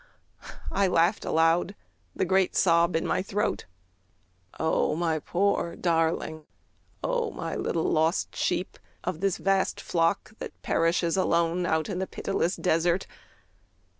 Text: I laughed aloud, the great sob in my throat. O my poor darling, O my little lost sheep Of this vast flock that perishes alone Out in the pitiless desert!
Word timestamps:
I 0.71 0.87
laughed 0.87 1.25
aloud, 1.25 1.75
the 2.15 2.25
great 2.25 2.55
sob 2.55 2.95
in 2.95 3.05
my 3.05 3.21
throat. 3.21 3.67
O 4.59 4.95
my 4.95 5.19
poor 5.19 5.75
darling, 5.75 6.47
O 7.03 7.29
my 7.29 7.55
little 7.55 7.83
lost 7.83 8.35
sheep 8.35 8.79
Of 9.03 9.19
this 9.19 9.37
vast 9.37 9.79
flock 9.79 10.31
that 10.39 10.59
perishes 10.63 11.17
alone 11.17 11.67
Out 11.67 11.87
in 11.87 11.99
the 11.99 12.07
pitiless 12.07 12.55
desert! 12.55 13.05